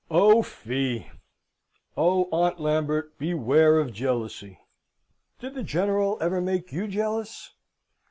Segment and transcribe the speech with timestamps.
[0.09, 1.11] O fie!
[1.95, 4.57] Oh, Aunt Lambert, beware of jealousy!
[5.39, 7.51] Did the General ever make you jealous?"